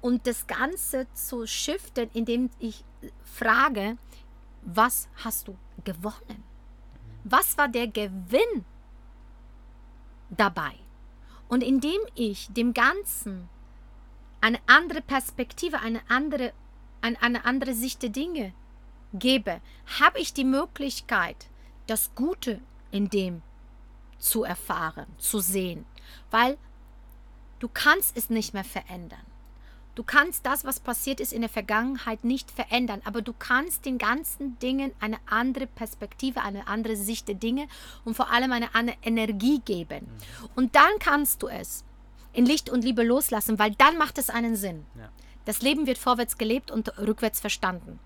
und 0.00 0.26
das 0.26 0.46
Ganze 0.46 1.06
zu 1.12 1.46
shiften, 1.46 2.10
indem 2.12 2.50
ich 2.58 2.84
frage, 3.24 3.96
was 4.62 5.08
hast 5.16 5.48
du 5.48 5.56
gewonnen? 5.82 6.44
Was 7.24 7.56
war 7.58 7.68
der 7.68 7.88
Gewinn 7.88 8.64
dabei? 10.30 10.74
Und 11.48 11.62
indem 11.62 12.00
ich 12.14 12.48
dem 12.52 12.74
Ganzen 12.74 13.48
eine 14.40 14.58
andere 14.66 15.00
Perspektive, 15.00 15.80
eine 15.80 16.00
andere, 16.08 16.52
eine, 17.00 17.44
andere 17.44 17.74
Sicht 17.74 18.02
der 18.02 18.10
Dinge 18.10 18.52
gebe, 19.12 19.60
habe 20.00 20.18
ich 20.18 20.34
die 20.34 20.44
Möglichkeit, 20.44 21.48
das 21.86 22.14
Gute 22.14 22.60
in 22.90 23.08
dem 23.08 23.42
zu 24.18 24.44
erfahren, 24.44 25.06
zu 25.18 25.40
sehen, 25.40 25.84
weil 26.30 26.56
du 27.58 27.68
kannst 27.68 28.16
es 28.16 28.30
nicht 28.30 28.54
mehr 28.54 28.64
verändern. 28.64 29.24
Du 29.94 30.02
kannst 30.02 30.44
das, 30.44 30.64
was 30.64 30.80
passiert 30.80 31.20
ist 31.20 31.32
in 31.32 31.42
der 31.42 31.50
Vergangenheit, 31.50 32.24
nicht 32.24 32.50
verändern, 32.50 33.00
aber 33.04 33.22
du 33.22 33.32
kannst 33.32 33.84
den 33.84 33.98
ganzen 33.98 34.58
Dingen 34.58 34.92
eine 34.98 35.18
andere 35.26 35.66
Perspektive, 35.66 36.42
eine 36.42 36.66
andere 36.66 36.96
Sicht 36.96 37.28
der 37.28 37.36
Dinge 37.36 37.68
und 38.04 38.14
vor 38.14 38.30
allem 38.30 38.50
eine 38.50 38.74
andere 38.74 38.96
Energie 39.02 39.60
geben. 39.64 40.06
Mhm. 40.06 40.48
Und 40.56 40.74
dann 40.74 40.98
kannst 40.98 41.42
du 41.42 41.48
es 41.48 41.84
in 42.32 42.44
Licht 42.44 42.68
und 42.70 42.82
Liebe 42.82 43.04
loslassen, 43.04 43.58
weil 43.58 43.74
dann 43.76 43.96
macht 43.96 44.18
es 44.18 44.30
einen 44.30 44.56
Sinn. 44.56 44.84
Ja. 44.98 45.08
Das 45.44 45.62
Leben 45.62 45.86
wird 45.86 45.98
vorwärts 45.98 46.38
gelebt 46.38 46.70
und 46.70 46.98
rückwärts 46.98 47.40
verstanden. 47.40 48.00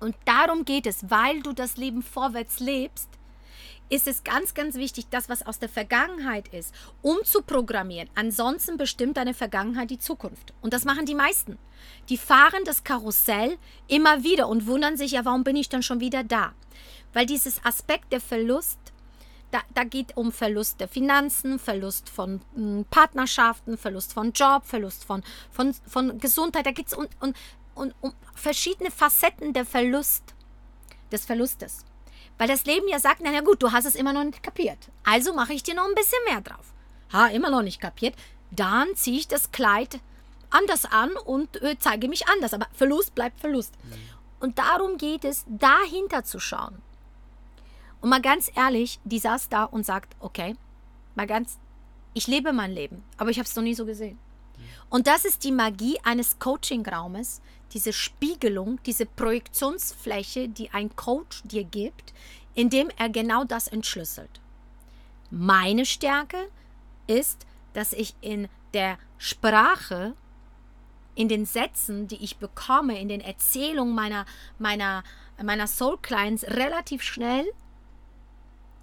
Und 0.00 0.16
darum 0.24 0.64
geht 0.64 0.86
es, 0.86 1.10
weil 1.10 1.42
du 1.42 1.52
das 1.52 1.76
Leben 1.76 2.02
vorwärts 2.02 2.58
lebst, 2.58 3.08
ist 3.88 4.08
es 4.08 4.24
ganz, 4.24 4.54
ganz 4.54 4.76
wichtig, 4.76 5.06
das, 5.10 5.28
was 5.28 5.44
aus 5.44 5.58
der 5.58 5.68
Vergangenheit 5.68 6.48
ist, 6.48 6.74
umzuprogrammieren. 7.02 8.08
Ansonsten 8.14 8.76
bestimmt 8.76 9.16
deine 9.16 9.34
Vergangenheit 9.34 9.90
die 9.90 9.98
Zukunft. 9.98 10.54
Und 10.62 10.72
das 10.72 10.84
machen 10.84 11.06
die 11.06 11.14
meisten. 11.14 11.58
Die 12.08 12.16
fahren 12.16 12.64
das 12.64 12.84
Karussell 12.84 13.58
immer 13.88 14.24
wieder 14.24 14.48
und 14.48 14.66
wundern 14.66 14.96
sich, 14.96 15.12
ja, 15.12 15.24
warum 15.24 15.44
bin 15.44 15.56
ich 15.56 15.68
dann 15.68 15.82
schon 15.82 16.00
wieder 16.00 16.24
da? 16.24 16.52
Weil 17.12 17.26
dieses 17.26 17.64
Aspekt 17.64 18.12
der 18.12 18.20
Verlust, 18.20 18.78
da, 19.50 19.60
da 19.74 19.84
geht 19.84 20.16
um 20.16 20.32
Verlust 20.32 20.80
der 20.80 20.88
Finanzen, 20.88 21.58
Verlust 21.58 22.08
von 22.08 22.40
hm, 22.54 22.86
Partnerschaften, 22.90 23.76
Verlust 23.76 24.14
von 24.14 24.32
Job, 24.32 24.64
Verlust 24.64 25.04
von, 25.04 25.22
von, 25.50 25.74
von 25.86 26.18
Gesundheit. 26.18 26.64
Da 26.64 26.70
geht 26.70 26.86
es 26.86 26.94
um, 26.94 27.06
um, 27.20 27.34
um, 27.74 27.92
um 28.00 28.12
verschiedene 28.34 28.90
Facetten 28.90 29.52
der 29.52 29.66
Verlust, 29.66 30.34
des 31.12 31.26
Verlustes. 31.26 31.84
Weil 32.42 32.48
das 32.48 32.64
Leben 32.64 32.88
ja 32.88 32.98
sagt, 32.98 33.20
na 33.22 33.40
gut, 33.40 33.62
du 33.62 33.70
hast 33.70 33.84
es 33.84 33.94
immer 33.94 34.12
noch 34.12 34.24
nicht 34.24 34.42
kapiert. 34.42 34.88
Also 35.04 35.32
mache 35.32 35.52
ich 35.52 35.62
dir 35.62 35.76
noch 35.76 35.86
ein 35.86 35.94
bisschen 35.94 36.18
mehr 36.28 36.40
drauf. 36.40 36.72
Ha, 37.12 37.28
immer 37.28 37.50
noch 37.50 37.62
nicht 37.62 37.80
kapiert. 37.80 38.16
Dann 38.50 38.96
ziehe 38.96 39.16
ich 39.16 39.28
das 39.28 39.52
Kleid 39.52 40.00
anders 40.50 40.84
an 40.84 41.12
und 41.24 41.62
äh, 41.62 41.76
zeige 41.78 42.08
mich 42.08 42.26
anders. 42.26 42.52
Aber 42.52 42.66
Verlust 42.72 43.14
bleibt 43.14 43.38
Verlust. 43.38 43.76
Mhm. 43.84 43.92
Und 44.40 44.58
darum 44.58 44.98
geht 44.98 45.24
es, 45.24 45.44
dahinter 45.46 46.24
zu 46.24 46.40
schauen. 46.40 46.82
Und 48.00 48.10
mal 48.10 48.20
ganz 48.20 48.50
ehrlich, 48.56 48.98
die 49.04 49.20
saß 49.20 49.48
da 49.48 49.62
und 49.62 49.86
sagt, 49.86 50.16
okay, 50.18 50.56
mal 51.14 51.28
ganz, 51.28 51.58
ich 52.12 52.26
lebe 52.26 52.52
mein 52.52 52.72
Leben, 52.72 53.04
aber 53.18 53.30
ich 53.30 53.38
habe 53.38 53.46
es 53.46 53.54
noch 53.54 53.62
nie 53.62 53.76
so 53.76 53.86
gesehen. 53.86 54.18
Mhm. 54.56 54.62
Und 54.90 55.06
das 55.06 55.24
ist 55.24 55.44
die 55.44 55.52
Magie 55.52 56.00
eines 56.02 56.40
Coaching-Raumes, 56.40 57.40
diese 57.74 57.92
Spiegelung, 57.92 58.80
diese 58.84 59.06
Projektionsfläche, 59.06 60.48
die 60.48 60.70
ein 60.70 60.94
Coach 60.96 61.42
dir 61.44 61.64
gibt, 61.64 62.12
indem 62.54 62.90
er 62.98 63.08
genau 63.08 63.44
das 63.44 63.68
entschlüsselt. 63.68 64.40
Meine 65.30 65.86
Stärke 65.86 66.48
ist, 67.06 67.46
dass 67.72 67.92
ich 67.92 68.14
in 68.20 68.48
der 68.74 68.98
Sprache, 69.18 70.14
in 71.14 71.28
den 71.28 71.46
Sätzen, 71.46 72.08
die 72.08 72.22
ich 72.22 72.36
bekomme, 72.36 73.00
in 73.00 73.08
den 73.08 73.20
Erzählungen 73.20 73.94
meiner, 73.94 74.26
meiner, 74.58 75.04
meiner 75.42 75.66
Soul 75.66 75.98
Clients 76.00 76.44
relativ 76.44 77.02
schnell 77.02 77.46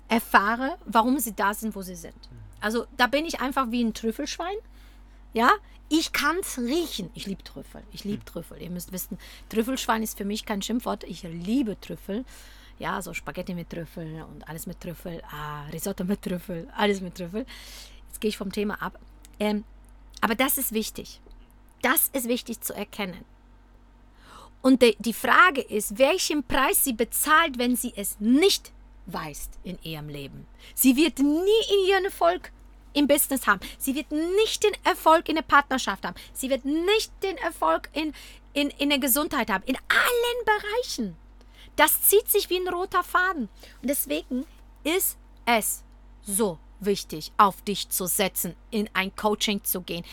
erfahre, 0.07 0.77
warum 0.85 1.19
sie 1.19 1.35
da 1.35 1.53
sind, 1.53 1.75
wo 1.75 1.81
sie 1.81 1.95
sind. 1.95 2.29
Also 2.61 2.85
da 2.97 3.07
bin 3.07 3.25
ich 3.25 3.39
einfach 3.41 3.71
wie 3.71 3.83
ein 3.83 3.93
Trüffelschwein. 3.93 4.57
Ja, 5.33 5.51
ich 5.89 6.11
kann 6.11 6.37
es 6.39 6.57
riechen. 6.57 7.09
Ich 7.15 7.25
liebe 7.25 7.43
Trüffel. 7.43 7.83
Ich 7.91 8.03
liebe 8.03 8.19
hm. 8.19 8.25
Trüffel. 8.25 8.61
Ihr 8.61 8.69
müsst 8.69 8.91
wissen, 8.91 9.17
Trüffelschwein 9.49 10.03
ist 10.03 10.17
für 10.17 10.25
mich 10.25 10.45
kein 10.45 10.61
Schimpfwort. 10.61 11.03
Ich 11.03 11.23
liebe 11.23 11.79
Trüffel. 11.79 12.25
Ja, 12.77 13.01
so 13.01 13.13
Spaghetti 13.13 13.53
mit 13.55 13.69
Trüffel 13.69 14.23
und 14.23 14.47
alles 14.47 14.67
mit 14.67 14.79
Trüffel. 14.79 15.21
Ah, 15.29 15.65
Risotto 15.73 16.03
mit 16.03 16.21
Trüffel. 16.21 16.69
Alles 16.77 17.01
mit 17.01 17.15
Trüffel. 17.15 17.45
Jetzt 18.07 18.21
gehe 18.21 18.29
ich 18.29 18.37
vom 18.37 18.51
Thema 18.51 18.81
ab. 18.81 18.99
Ähm, 19.39 19.63
aber 20.21 20.35
das 20.35 20.57
ist 20.57 20.71
wichtig. 20.71 21.19
Das 21.81 22.09
ist 22.13 22.27
wichtig 22.27 22.61
zu 22.61 22.73
erkennen. 22.73 23.25
Und 24.61 24.81
de, 24.81 24.95
die 24.99 25.13
Frage 25.13 25.61
ist, 25.61 25.97
welchen 25.97 26.43
Preis 26.43 26.83
sie 26.83 26.93
bezahlt, 26.93 27.57
wenn 27.57 27.75
sie 27.75 27.93
es 27.95 28.19
nicht 28.19 28.71
weiß 29.05 29.49
in 29.63 29.79
ihrem 29.83 30.09
Leben. 30.09 30.45
Sie 30.75 30.95
wird 30.95 31.19
nie 31.19 31.25
in 31.25 31.89
ihrem 31.89 32.05
Erfolg 32.05 32.51
im 32.99 33.07
Business 33.07 33.47
haben. 33.47 33.61
Sie 33.77 33.95
wird 33.95 34.11
nicht 34.11 34.63
den 34.63 34.73
Erfolg 34.83 35.29
in 35.29 35.35
der 35.35 35.41
Partnerschaft 35.41 36.05
haben. 36.05 36.15
Sie 36.33 36.49
wird 36.49 36.65
nicht 36.65 37.11
den 37.23 37.37
Erfolg 37.37 37.89
in, 37.93 38.13
in, 38.53 38.69
in 38.71 38.89
der 38.89 38.99
Gesundheit 38.99 39.49
haben. 39.49 39.63
In 39.65 39.77
allen 39.77 40.45
Bereichen. 40.45 41.15
Das 41.75 42.03
zieht 42.03 42.29
sich 42.29 42.49
wie 42.49 42.57
ein 42.57 42.67
roter 42.67 43.03
Faden. 43.03 43.49
Und 43.81 43.89
deswegen 43.89 44.45
ist 44.83 45.17
es 45.45 45.83
so 46.21 46.59
wichtig, 46.79 47.31
auf 47.37 47.61
dich 47.61 47.89
zu 47.89 48.05
setzen, 48.05 48.55
in 48.69 48.89
ein 48.93 49.15
Coaching 49.15 49.63
zu 49.63 49.81
gehen, 49.81 50.05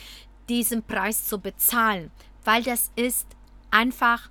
diesen 0.49 0.83
Preis 0.83 1.27
zu 1.27 1.39
bezahlen, 1.39 2.11
weil 2.45 2.63
das 2.63 2.93
ist 2.95 3.27
einfach 3.71 4.31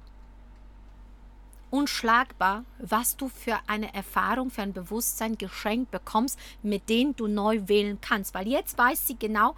unschlagbar, 1.76 2.64
was 2.80 3.18
du 3.18 3.28
für 3.28 3.60
eine 3.68 3.94
Erfahrung, 3.94 4.50
für 4.50 4.62
ein 4.62 4.72
Bewusstsein 4.72 5.38
geschenkt 5.38 5.92
bekommst, 5.92 6.40
mit 6.64 6.88
dem 6.88 7.16
du 7.18 7.28
neu 7.28 7.68
wählen 7.68 8.00
kannst. 8.00 8.34
Weil 8.34 8.48
jetzt 8.48 8.78
weiß 8.78 9.08
sie 9.08 9.20
genau, 9.20 9.56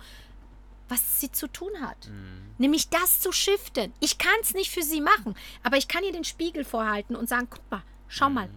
was 0.90 1.20
sie 1.20 1.32
zu 1.32 1.48
tun 1.48 1.70
hat. 1.80 2.08
Mhm. 2.08 2.56
Nämlich 2.58 2.90
das 2.90 3.20
zu 3.20 3.32
shiften. 3.32 3.94
Ich 4.00 4.18
kann 4.18 4.40
es 4.42 4.56
nicht 4.56 4.72
für 4.72 4.82
sie 4.82 5.00
machen, 5.02 5.36
aber 5.62 5.78
ich 5.78 5.88
kann 5.88 6.04
ihr 6.04 6.12
den 6.12 6.24
Spiegel 6.24 6.66
vorhalten 6.66 7.16
und 7.16 7.30
sagen, 7.30 7.48
guck 7.52 7.70
mal, 7.70 7.84
schau 8.08 8.30
mhm. 8.30 8.36
mal. 8.36 8.50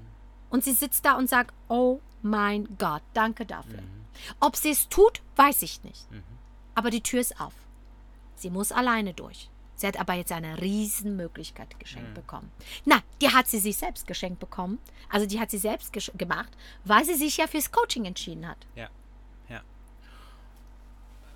Und 0.48 0.64
sie 0.64 0.72
sitzt 0.72 1.04
da 1.04 1.18
und 1.18 1.28
sagt, 1.28 1.54
oh 1.68 2.00
mein 2.22 2.66
Gott, 2.78 3.02
danke 3.12 3.44
dafür. 3.44 3.82
Mhm. 3.82 4.04
Ob 4.40 4.56
sie 4.56 4.70
es 4.70 4.88
tut, 4.88 5.20
weiß 5.36 5.60
ich 5.62 5.84
nicht. 5.84 6.10
Mhm. 6.10 6.22
Aber 6.74 6.90
die 6.90 7.02
Tür 7.02 7.20
ist 7.20 7.38
auf. 7.38 7.52
Sie 8.36 8.48
muss 8.48 8.72
alleine 8.72 9.12
durch. 9.12 9.50
Sie 9.80 9.86
hat 9.86 9.98
aber 9.98 10.12
jetzt 10.12 10.30
eine 10.30 10.60
Riesenmöglichkeit 10.60 11.80
geschenkt 11.80 12.10
mhm. 12.10 12.14
bekommen. 12.14 12.52
Na, 12.84 13.00
die 13.22 13.30
hat 13.30 13.48
sie 13.48 13.58
sich 13.58 13.78
selbst 13.78 14.06
geschenkt 14.06 14.38
bekommen. 14.38 14.78
Also 15.08 15.24
die 15.24 15.40
hat 15.40 15.50
sie 15.50 15.56
selbst 15.56 15.94
gemacht, 16.18 16.54
weil 16.84 17.02
sie 17.06 17.14
sich 17.14 17.38
ja 17.38 17.46
fürs 17.46 17.72
Coaching 17.72 18.04
entschieden 18.04 18.46
hat. 18.46 18.58
Ja, 18.76 18.90
ja. 19.48 19.62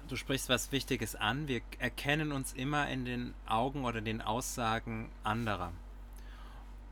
Du 0.08 0.16
sprichst 0.16 0.50
was 0.50 0.72
Wichtiges 0.72 1.16
an. 1.16 1.48
Wir 1.48 1.62
erkennen 1.78 2.32
uns 2.32 2.52
immer 2.52 2.86
in 2.90 3.06
den 3.06 3.32
Augen 3.46 3.86
oder 3.86 4.02
den 4.02 4.20
Aussagen 4.20 5.10
anderer. 5.22 5.72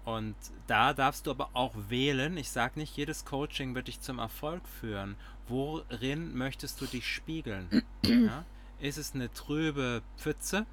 Und 0.06 0.36
da 0.68 0.94
darfst 0.94 1.26
du 1.26 1.32
aber 1.32 1.50
auch 1.52 1.74
wählen. 1.90 2.38
Ich 2.38 2.50
sage 2.50 2.80
nicht, 2.80 2.96
jedes 2.96 3.26
Coaching 3.26 3.74
wird 3.74 3.88
dich 3.88 4.00
zum 4.00 4.20
Erfolg 4.20 4.66
führen. 4.66 5.16
Worin 5.48 6.34
möchtest 6.34 6.80
du 6.80 6.86
dich 6.86 7.06
spiegeln? 7.06 7.84
ja? 8.06 8.46
Ist 8.80 8.96
es 8.96 9.14
eine 9.14 9.30
trübe 9.30 10.00
Pfütze? 10.16 10.64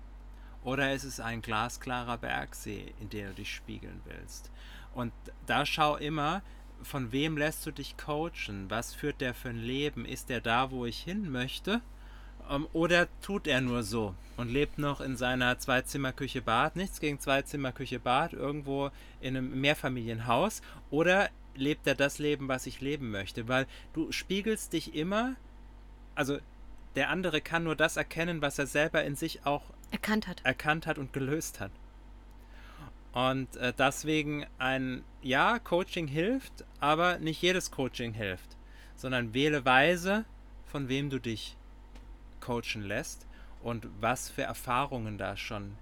Oder 0.69 0.93
ist 0.93 1.03
es 1.03 1.19
ein 1.19 1.41
glasklarer 1.41 2.19
Bergsee, 2.19 2.93
in 3.01 3.09
dem 3.09 3.29
du 3.29 3.33
dich 3.33 3.55
spiegeln 3.55 4.01
willst? 4.05 4.51
Und 4.93 5.11
da 5.47 5.65
schau 5.65 5.95
immer, 5.95 6.43
von 6.83 7.11
wem 7.11 7.37
lässt 7.37 7.65
du 7.65 7.71
dich 7.71 7.97
coachen? 7.97 8.69
Was 8.69 8.93
führt 8.93 9.19
der 9.19 9.33
für 9.33 9.49
ein 9.49 9.63
Leben? 9.63 10.05
Ist 10.05 10.29
der 10.29 10.41
da, 10.41 10.69
wo 10.69 10.85
ich 10.85 10.99
hin 10.99 11.31
möchte? 11.31 11.81
Ähm, 12.51 12.67
oder 12.71 13.07
tut 13.23 13.47
er 13.47 13.61
nur 13.61 13.81
so 13.81 14.13
und 14.37 14.51
lebt 14.51 14.77
noch 14.77 15.01
in 15.01 15.17
seiner 15.17 15.57
Zweizimmerküche 15.57 16.43
Bad? 16.43 16.75
Nichts 16.75 16.99
gegen 16.99 17.19
Zweizimmerküche 17.19 17.97
Bad, 17.97 18.33
irgendwo 18.33 18.91
in 19.21 19.35
einem 19.35 19.59
Mehrfamilienhaus. 19.59 20.61
Oder 20.91 21.31
lebt 21.55 21.87
er 21.87 21.95
das 21.95 22.19
Leben, 22.19 22.47
was 22.47 22.67
ich 22.67 22.79
leben 22.79 23.09
möchte? 23.09 23.47
Weil 23.47 23.65
du 23.93 24.11
spiegelst 24.11 24.71
dich 24.73 24.93
immer, 24.93 25.35
also 26.13 26.37
der 26.93 27.09
andere 27.09 27.41
kann 27.41 27.63
nur 27.63 27.75
das 27.75 27.97
erkennen, 27.97 28.43
was 28.43 28.59
er 28.59 28.67
selber 28.67 29.03
in 29.03 29.15
sich 29.15 29.47
auch 29.47 29.63
erkannt 29.91 30.27
hat, 30.27 30.41
erkannt 30.43 30.87
hat 30.87 30.97
und 30.97 31.13
gelöst 31.13 31.59
hat. 31.59 31.71
Und 33.11 33.55
äh, 33.57 33.73
deswegen 33.77 34.45
ein 34.59 35.03
ja, 35.21 35.59
Coaching 35.59 36.07
hilft, 36.07 36.65
aber 36.79 37.17
nicht 37.17 37.41
jedes 37.41 37.71
Coaching 37.71 38.13
hilft, 38.13 38.55
sondern 38.95 39.33
wähle 39.33 39.65
weise, 39.65 40.25
von 40.65 40.89
wem 40.89 41.09
du 41.09 41.19
dich 41.19 41.57
coachen 42.39 42.83
lässt 42.83 43.25
und 43.63 43.87
was 43.99 44.29
für 44.29 44.43
Erfahrungen 44.43 45.17
da 45.17 45.35
schon 45.35 45.75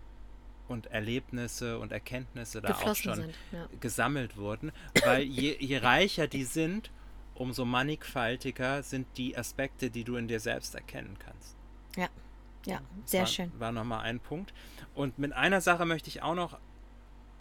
und 0.67 0.87
Erlebnisse 0.87 1.79
und 1.79 1.91
Erkenntnisse 1.91 2.61
da 2.61 2.73
auch 2.73 2.95
schon 2.95 3.15
sind, 3.15 3.35
ja. 3.51 3.67
gesammelt 3.79 4.37
wurden. 4.37 4.71
Weil 5.05 5.23
je, 5.23 5.55
je 5.59 5.77
reicher 5.77 6.27
die 6.27 6.43
sind, 6.43 6.91
umso 7.35 7.65
mannigfaltiger 7.65 8.83
sind 8.83 9.07
die 9.17 9.37
Aspekte, 9.37 9.89
die 9.89 10.03
du 10.03 10.15
in 10.15 10.27
dir 10.27 10.39
selbst 10.39 10.75
erkennen 10.75 11.17
kannst. 11.19 11.55
Ja. 11.95 12.09
Ja, 12.67 12.81
sehr 13.05 13.21
war, 13.21 13.27
schön. 13.27 13.51
War 13.59 13.71
nochmal 13.71 14.01
ein 14.01 14.19
Punkt. 14.19 14.53
Und 14.93 15.17
mit 15.19 15.33
einer 15.33 15.61
Sache 15.61 15.85
möchte 15.85 16.09
ich 16.09 16.21
auch 16.21 16.35
noch 16.35 16.57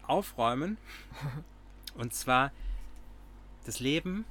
aufräumen. 0.06 0.78
und 1.97 2.14
zwar 2.14 2.52
das 3.64 3.80
Leben. 3.80 4.25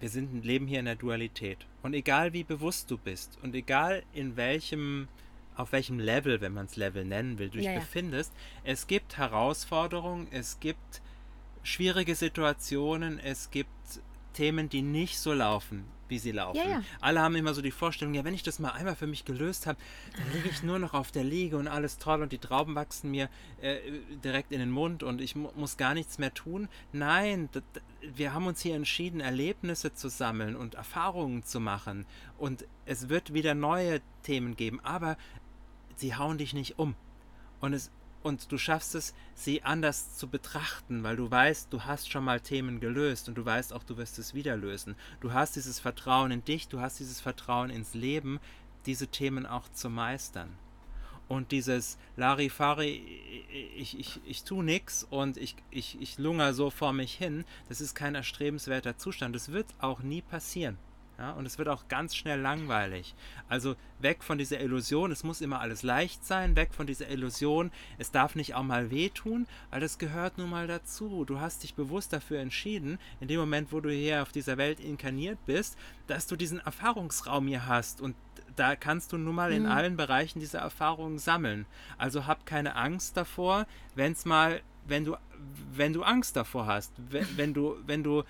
Wir 0.00 0.10
sind 0.10 0.44
leben 0.44 0.66
hier 0.66 0.78
in 0.78 0.84
der 0.84 0.96
Dualität. 0.96 1.66
Und 1.82 1.94
egal 1.94 2.32
wie 2.32 2.44
bewusst 2.44 2.90
du 2.90 2.98
bist 2.98 3.38
und 3.42 3.54
egal 3.54 4.02
in 4.12 4.36
welchem, 4.36 5.08
auf 5.56 5.72
welchem 5.72 5.98
Level, 5.98 6.40
wenn 6.40 6.52
man 6.52 6.66
es 6.66 6.76
Level 6.76 7.04
nennen 7.04 7.38
will, 7.38 7.48
du 7.48 7.56
dich 7.56 7.66
ja, 7.66 7.80
befindest, 7.80 8.32
ja. 8.64 8.72
es 8.72 8.86
gibt 8.86 9.16
Herausforderungen, 9.16 10.28
es 10.30 10.60
gibt 10.60 11.00
schwierige 11.62 12.14
Situationen, 12.14 13.18
es 13.18 13.50
gibt 13.50 13.70
Themen, 14.34 14.68
die 14.68 14.82
nicht 14.82 15.18
so 15.18 15.32
laufen, 15.32 15.84
wie 16.08 16.18
sie 16.18 16.32
laufen. 16.32 16.56
Ja, 16.56 16.68
ja. 16.68 16.82
Alle 17.00 17.20
haben 17.20 17.34
immer 17.36 17.54
so 17.54 17.62
die 17.62 17.70
Vorstellung, 17.70 18.14
ja, 18.14 18.24
wenn 18.24 18.34
ich 18.34 18.42
das 18.42 18.58
mal 18.58 18.70
einmal 18.70 18.96
für 18.96 19.06
mich 19.06 19.24
gelöst 19.24 19.66
habe, 19.66 19.78
dann 20.16 20.32
liege 20.32 20.48
ich 20.48 20.62
nur 20.62 20.78
noch 20.78 20.94
auf 20.94 21.10
der 21.10 21.24
Liege 21.24 21.56
und 21.56 21.68
alles 21.68 21.98
toll 21.98 22.22
und 22.22 22.32
die 22.32 22.38
Trauben 22.38 22.74
wachsen 22.74 23.10
mir 23.10 23.28
äh, 23.60 23.78
direkt 24.24 24.52
in 24.52 24.60
den 24.60 24.70
Mund 24.70 25.02
und 25.02 25.20
ich 25.20 25.36
mu 25.36 25.50
muss 25.56 25.76
gar 25.76 25.94
nichts 25.94 26.18
mehr 26.18 26.32
tun. 26.32 26.68
Nein, 26.92 27.48
wir 28.00 28.32
haben 28.32 28.46
uns 28.46 28.60
hier 28.60 28.74
entschieden, 28.74 29.20
Erlebnisse 29.20 29.94
zu 29.94 30.08
sammeln 30.08 30.56
und 30.56 30.74
Erfahrungen 30.74 31.44
zu 31.44 31.60
machen 31.60 32.06
und 32.38 32.64
es 32.86 33.08
wird 33.08 33.34
wieder 33.34 33.54
neue 33.54 34.00
Themen 34.22 34.56
geben, 34.56 34.80
aber 34.82 35.16
sie 35.96 36.14
hauen 36.14 36.38
dich 36.38 36.54
nicht 36.54 36.78
um. 36.78 36.94
Und 37.60 37.72
es 37.72 37.90
und 38.22 38.50
du 38.50 38.58
schaffst 38.58 38.94
es, 38.94 39.14
sie 39.34 39.62
anders 39.62 40.16
zu 40.16 40.28
betrachten, 40.28 41.02
weil 41.02 41.16
du 41.16 41.30
weißt, 41.30 41.72
du 41.72 41.82
hast 41.84 42.10
schon 42.10 42.24
mal 42.24 42.40
Themen 42.40 42.80
gelöst 42.80 43.28
und 43.28 43.36
du 43.36 43.44
weißt 43.44 43.72
auch, 43.72 43.84
du 43.84 43.96
wirst 43.96 44.18
es 44.18 44.34
wieder 44.34 44.56
lösen. 44.56 44.96
Du 45.20 45.32
hast 45.32 45.56
dieses 45.56 45.80
Vertrauen 45.80 46.30
in 46.30 46.44
dich, 46.44 46.68
du 46.68 46.80
hast 46.80 47.00
dieses 47.00 47.20
Vertrauen 47.20 47.70
ins 47.70 47.94
Leben, 47.94 48.40
diese 48.86 49.08
Themen 49.08 49.46
auch 49.46 49.68
zu 49.70 49.88
meistern. 49.90 50.56
Und 51.28 51.52
dieses 51.52 51.98
Larifari, 52.16 53.02
ich, 53.76 53.98
ich, 53.98 54.20
ich 54.24 54.44
tu 54.44 54.62
nix 54.62 55.04
und 55.04 55.36
ich, 55.36 55.56
ich, 55.70 56.00
ich 56.00 56.18
lunger 56.18 56.54
so 56.54 56.70
vor 56.70 56.94
mich 56.94 57.12
hin, 57.12 57.44
das 57.68 57.82
ist 57.82 57.94
kein 57.94 58.14
erstrebenswerter 58.14 58.96
Zustand. 58.96 59.34
Das 59.34 59.52
wird 59.52 59.66
auch 59.78 60.00
nie 60.00 60.22
passieren. 60.22 60.78
Ja, 61.18 61.32
und 61.32 61.46
es 61.46 61.58
wird 61.58 61.68
auch 61.68 61.88
ganz 61.88 62.14
schnell 62.14 62.40
langweilig. 62.40 63.12
Also 63.48 63.74
weg 63.98 64.22
von 64.22 64.38
dieser 64.38 64.60
Illusion, 64.60 65.10
es 65.10 65.24
muss 65.24 65.40
immer 65.40 65.60
alles 65.60 65.82
leicht 65.82 66.24
sein, 66.24 66.54
weg 66.54 66.72
von 66.72 66.86
dieser 66.86 67.10
Illusion, 67.10 67.72
es 67.98 68.12
darf 68.12 68.36
nicht 68.36 68.54
auch 68.54 68.62
mal 68.62 68.92
wehtun, 68.92 69.48
weil 69.70 69.80
das 69.80 69.98
gehört 69.98 70.38
nun 70.38 70.48
mal 70.48 70.68
dazu. 70.68 71.24
Du 71.24 71.40
hast 71.40 71.64
dich 71.64 71.74
bewusst 71.74 72.12
dafür 72.12 72.38
entschieden, 72.38 73.00
in 73.18 73.26
dem 73.26 73.40
Moment, 73.40 73.72
wo 73.72 73.80
du 73.80 73.90
hier 73.90 74.22
auf 74.22 74.30
dieser 74.30 74.58
Welt 74.58 74.78
inkarniert 74.78 75.44
bist, 75.44 75.76
dass 76.06 76.28
du 76.28 76.36
diesen 76.36 76.60
Erfahrungsraum 76.60 77.48
hier 77.48 77.66
hast 77.66 78.00
und 78.00 78.14
da 78.54 78.76
kannst 78.76 79.12
du 79.12 79.18
nun 79.18 79.34
mal 79.34 79.52
in 79.52 79.64
mhm. 79.64 79.70
allen 79.70 79.96
Bereichen 79.96 80.38
diese 80.38 80.58
Erfahrungen 80.58 81.18
sammeln. 81.18 81.66
Also 81.96 82.26
hab 82.26 82.46
keine 82.46 82.76
Angst 82.76 83.16
davor, 83.16 83.66
wenn 83.96 84.12
es 84.12 84.24
mal, 84.24 84.60
wenn 84.86 85.04
du, 85.04 85.16
wenn 85.72 85.92
du 85.92 86.04
Angst 86.04 86.36
davor 86.36 86.66
hast, 86.66 86.92
wenn, 87.10 87.26
wenn 87.36 87.54
du, 87.54 87.76
wenn 87.86 88.04
du, 88.04 88.22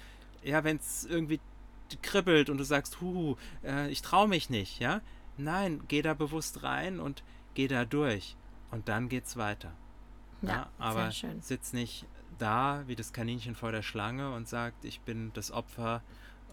ja, 0.43 0.65
wenn 0.65 0.77
es 0.79 1.05
irgendwie 1.05 1.41
kribbelt 1.97 2.51
und 2.51 2.59
du 2.59 2.65
sagst, 2.65 3.01
hu, 3.01 3.37
äh, 3.65 3.91
ich 3.91 4.03
traue 4.03 4.29
mich 4.29 4.51
nicht, 4.51 4.81
ja? 4.81 5.01
Nein, 5.37 5.83
geh 5.89 6.03
da 6.03 6.15
bewusst 6.15 6.63
rein 6.63 7.01
und 7.01 7.23
geh 7.55 7.69
da 7.69 7.85
durch. 7.85 8.37
Und 8.71 8.89
dann 8.89 9.09
geht's 9.09 9.37
weiter. 9.37 9.73
Ja, 10.43 10.49
ja 10.49 10.71
aber 10.79 11.11
sitz 11.41 11.73
nicht 11.73 12.07
da 12.39 12.85
wie 12.87 12.97
das 12.97 13.13
Kaninchen 13.13 13.55
vor 13.55 13.73
der 13.73 13.83
Schlange 13.83 14.33
und 14.33 14.49
sagt, 14.49 14.85
ich 14.85 15.01
bin 15.01 15.33
das 15.35 15.51
Opfer 15.51 16.03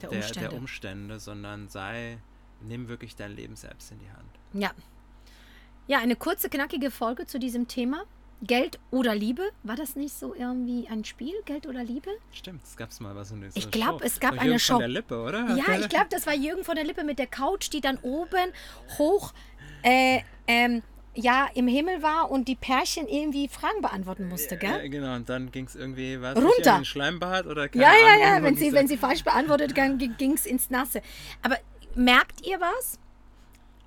der, 0.01 0.09
der, 0.09 0.19
Umstände. 0.19 0.49
der 0.49 0.57
Umstände, 0.57 1.19
sondern 1.19 1.67
sei, 1.69 2.17
nimm 2.61 2.87
wirklich 2.87 3.15
dein 3.15 3.35
Leben 3.35 3.55
selbst 3.55 3.91
in 3.91 3.99
die 3.99 4.09
Hand. 4.09 4.29
Ja. 4.53 4.71
Ja, 5.87 5.99
eine 5.99 6.15
kurze, 6.15 6.49
knackige 6.49 6.89
Folge 6.89 7.27
zu 7.27 7.37
diesem 7.37 7.67
Thema. 7.67 8.05
Geld 8.45 8.79
oder 8.91 9.15
Liebe? 9.15 9.43
War 9.63 9.75
das 9.75 9.95
nicht 9.95 10.13
so 10.13 10.33
irgendwie 10.33 10.87
ein 10.89 11.03
Spiel? 11.05 11.33
Geld 11.45 11.67
oder 11.67 11.83
Liebe? 11.83 12.09
Stimmt, 12.31 12.63
es 12.63 12.75
gab 12.77 12.89
mal 12.99 13.15
was 13.15 13.31
in 13.31 13.41
dieser 13.41 13.57
Ich 13.57 13.71
glaube, 13.71 14.03
es 14.03 14.19
gab 14.19 14.39
eine 14.39 14.59
Show. 14.59 14.73
Von 14.73 14.79
der 14.79 14.89
Lippe, 14.89 15.21
oder? 15.21 15.55
Ja, 15.55 15.79
ich 15.79 15.89
glaube, 15.89 16.07
das 16.09 16.25
war 16.27 16.33
Jürgen 16.33 16.63
von 16.63 16.75
der 16.75 16.85
Lippe 16.85 17.03
mit 17.03 17.19
der 17.19 17.27
Couch, 17.27 17.71
die 17.71 17.81
dann 17.81 17.97
oben 18.01 18.51
hoch 18.97 19.33
äh, 19.83 20.21
ähm, 20.47 20.81
ja, 21.15 21.47
im 21.53 21.67
Himmel 21.67 22.03
war 22.03 22.29
und 22.29 22.47
die 22.47 22.55
Pärchen 22.55 23.07
irgendwie 23.07 23.47
Fragen 23.47 23.81
beantworten 23.81 24.27
musste, 24.27 24.57
gell? 24.57 24.69
Ja, 24.69 24.87
genau, 24.87 25.15
und 25.15 25.29
dann 25.29 25.51
ging 25.51 25.65
es 25.65 25.75
irgendwie, 25.75 26.21
was 26.21 26.35
Runter. 26.35 26.77
In 26.77 26.85
Schleimbad 26.85 27.45
oder 27.45 27.69
keine 27.69 27.83
Ja, 27.83 27.93
ja, 27.93 28.35
ja, 28.35 28.43
wenn 28.43 28.55
sie, 28.55 28.73
wenn 28.73 28.87
sie 28.87 28.97
falsch 28.97 29.23
beantwortet, 29.23 29.73
ging 29.73 30.33
es 30.33 30.45
ins 30.45 30.69
Nasse. 30.69 31.01
Aber 31.41 31.57
merkt 31.95 32.45
ihr 32.45 32.59
was? 32.59 32.99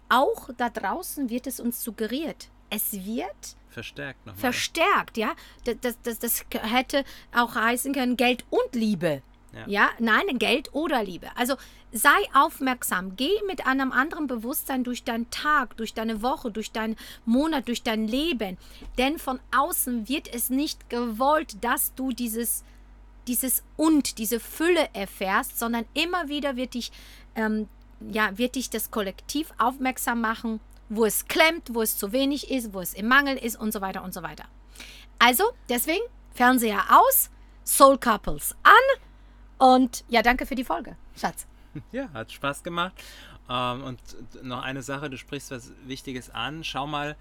Auch 0.09 0.49
da 0.57 0.71
draußen 0.71 1.29
wird 1.29 1.47
es 1.47 1.61
uns 1.61 1.83
suggeriert. 1.83 2.49
Es 2.71 2.93
wird 2.93 3.57
Verstärkt 3.79 4.27
nochmal. 4.27 4.41
Verstärkt, 4.41 5.17
ja. 5.17 5.35
Das, 5.65 5.97
das, 6.03 6.19
das 6.19 6.45
hätte 6.51 7.05
auch 7.33 7.55
heißen 7.55 7.93
können 7.93 8.17
Geld 8.17 8.45
und 8.51 8.75
Liebe. 8.75 9.23
Ja. 9.53 9.65
ja, 9.67 9.91
nein, 9.99 10.39
Geld 10.39 10.75
oder 10.75 11.03
Liebe. 11.03 11.29
Also 11.37 11.55
sei 11.93 12.17
aufmerksam, 12.35 13.17
geh 13.17 13.31
mit 13.47 13.67
einem 13.67 13.93
anderen 13.93 14.27
Bewusstsein 14.27 14.85
durch 14.85 15.05
deinen 15.05 15.31
Tag, 15.31 15.77
durch 15.77 15.95
deine 15.95 16.23
Woche, 16.23 16.51
durch 16.51 16.73
deinen 16.73 16.97
Monat, 17.25 17.69
durch 17.69 17.83
dein 17.83 18.07
Leben. 18.07 18.59
Denn 18.99 19.19
von 19.19 19.41
außen 19.57 20.09
wird 20.09 20.33
es 20.33 20.51
nicht 20.51 20.91
gewollt, 20.91 21.65
dass 21.65 21.95
du 21.95 22.11
dieses, 22.11 22.65
dieses 23.27 23.63
und, 23.77 24.19
diese 24.19 24.41
Fülle 24.41 24.89
erfährst, 24.93 25.59
sondern 25.59 25.87
immer 25.95 26.29
wieder 26.29 26.57
wird 26.57 26.75
dich, 26.75 26.91
ähm, 27.35 27.69
ja, 28.01 28.37
wird 28.37 28.57
dich 28.57 28.71
das 28.71 28.91
Kollektiv 28.91 29.53
aufmerksam 29.59 30.21
machen 30.21 30.61
wo 30.89 31.05
es 31.05 31.27
klemmt, 31.27 31.75
wo 31.75 31.83
es 31.83 31.97
zu 31.97 32.13
wenig 32.13 32.51
ist, 32.51 32.73
wo 32.73 32.81
es 32.81 32.95
im 32.95 33.09
Mangel 33.09 33.37
ist 33.37 33.57
und 33.57 33.73
so 33.73 33.81
weiter 33.81 34.03
und 34.03 34.15
so 34.15 34.23
weiter. 34.23 34.45
Also, 35.19 35.45
deswegen 35.69 36.05
Fernseher 36.33 36.85
aus, 36.91 37.31
Soul 37.65 37.99
Couples 37.99 38.57
an 38.63 38.73
und 39.59 40.05
ja, 40.09 40.23
danke 40.23 40.47
für 40.47 40.55
die 40.55 40.65
Folge, 40.65 40.97
Schatz. 41.17 41.47
Ja, 41.93 42.11
hat 42.13 42.33
Spaß 42.33 42.63
gemacht. 42.63 42.95
Ähm, 43.49 43.85
und 43.85 44.01
noch 44.43 44.63
eine 44.63 44.83
Sache, 44.83 45.11
du 45.11 45.19
sprichst 45.19 45.51
was 45.51 45.73
Wichtiges 45.87 46.31
an. 46.31 46.65
Schau 46.65 46.87
mal, 46.87 47.17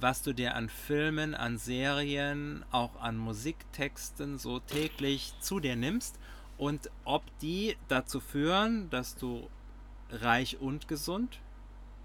was 0.00 0.22
du 0.22 0.32
dir 0.32 0.56
an 0.56 0.68
Filmen, 0.68 1.34
an 1.34 1.58
Serien, 1.58 2.64
auch 2.70 3.00
an 3.00 3.16
Musiktexten 3.16 4.36
so 4.36 4.58
täglich 4.58 5.32
zu 5.40 5.60
dir 5.60 5.76
nimmst 5.76 6.18
und 6.58 6.90
ob 7.04 7.22
die 7.40 7.76
dazu 7.88 8.20
führen, 8.20 8.90
dass 8.90 9.14
du 9.14 9.48
reich 10.10 10.60
und 10.60 10.88
gesund 10.88 11.40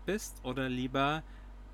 bist 0.07 0.37
oder 0.43 0.67
lieber 0.69 1.21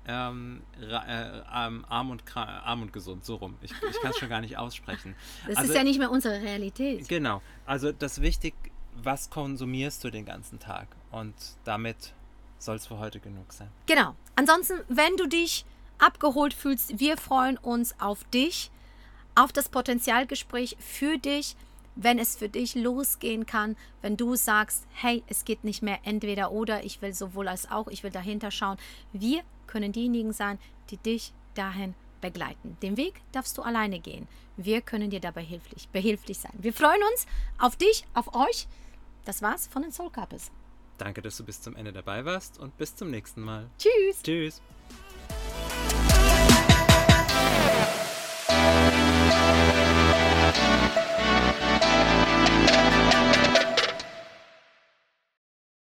ähm, 0.06 0.62
äh, 0.78 0.84
ähm, 0.84 1.84
arm, 1.88 2.10
und 2.10 2.22
arm 2.36 2.82
und 2.82 2.92
gesund, 2.92 3.24
so 3.24 3.36
rum. 3.36 3.56
Ich, 3.62 3.70
ich 3.70 4.00
kann 4.02 4.10
es 4.10 4.18
schon 4.18 4.28
gar 4.28 4.42
nicht 4.42 4.58
aussprechen. 4.58 5.14
Das 5.46 5.56
also, 5.56 5.70
ist 5.70 5.76
ja 5.76 5.82
nicht 5.82 5.98
mehr 5.98 6.10
unsere 6.10 6.42
Realität. 6.42 7.08
Genau. 7.08 7.40
Also 7.64 7.90
das 7.92 8.20
wichtig, 8.20 8.52
was 9.02 9.30
konsumierst 9.30 10.04
du 10.04 10.10
den 10.10 10.26
ganzen 10.26 10.58
Tag? 10.58 10.88
Und 11.10 11.34
damit 11.64 12.12
soll 12.58 12.76
es 12.76 12.86
für 12.86 12.98
heute 12.98 13.20
genug 13.20 13.52
sein. 13.52 13.68
Genau. 13.86 14.14
Ansonsten, 14.36 14.80
wenn 14.88 15.16
du 15.16 15.26
dich 15.26 15.64
abgeholt 15.98 16.52
fühlst, 16.52 17.00
wir 17.00 17.16
freuen 17.16 17.56
uns 17.56 17.98
auf 17.98 18.24
dich, 18.24 18.70
auf 19.34 19.52
das 19.52 19.68
Potenzialgespräch 19.68 20.76
für 20.80 21.18
dich 21.18 21.56
wenn 21.96 22.18
es 22.18 22.36
für 22.36 22.48
dich 22.48 22.74
losgehen 22.74 23.46
kann, 23.46 23.76
wenn 24.02 24.16
du 24.16 24.36
sagst, 24.36 24.86
hey, 24.92 25.22
es 25.26 25.44
geht 25.44 25.64
nicht 25.64 25.82
mehr 25.82 25.98
entweder 26.04 26.52
oder, 26.52 26.84
ich 26.84 27.02
will 27.02 27.14
sowohl 27.14 27.48
als 27.48 27.70
auch, 27.70 27.88
ich 27.88 28.02
will 28.02 28.10
dahinter 28.10 28.50
schauen. 28.50 28.78
Wir 29.12 29.42
können 29.66 29.92
diejenigen 29.92 30.32
sein, 30.32 30.58
die 30.90 30.96
dich 30.96 31.32
dahin 31.54 31.94
begleiten. 32.20 32.76
Den 32.82 32.96
Weg 32.96 33.20
darfst 33.32 33.58
du 33.58 33.62
alleine 33.62 34.00
gehen. 34.00 34.26
Wir 34.56 34.80
können 34.80 35.10
dir 35.10 35.20
dabei 35.20 35.42
hilflich, 35.42 35.88
behilflich 35.88 36.38
sein. 36.38 36.52
Wir 36.58 36.72
freuen 36.72 37.02
uns 37.12 37.26
auf 37.58 37.76
dich, 37.76 38.04
auf 38.14 38.34
euch. 38.34 38.66
Das 39.24 39.42
war's 39.42 39.66
von 39.66 39.82
den 39.82 39.92
Soul 39.92 40.10
Couples. 40.10 40.50
Danke, 40.98 41.22
dass 41.22 41.36
du 41.36 41.44
bis 41.44 41.60
zum 41.60 41.74
Ende 41.76 41.92
dabei 41.92 42.24
warst 42.24 42.58
und 42.58 42.76
bis 42.78 42.94
zum 42.94 43.10
nächsten 43.10 43.42
Mal. 43.42 43.68
Tschüss. 43.78 44.22
Tschüss. 44.22 44.62